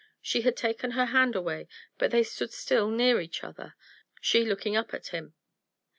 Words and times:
She 0.19 0.41
had 0.41 0.57
taken 0.57 0.93
her 0.97 1.05
hand 1.05 1.35
away, 1.35 1.67
but 1.99 2.09
they 2.09 2.23
stood 2.23 2.51
still 2.51 2.89
near 2.89 3.21
each 3.21 3.43
other, 3.43 3.75
she 4.19 4.43
looking 4.43 4.75
up 4.75 4.95
at 4.95 5.09
him. 5.09 5.35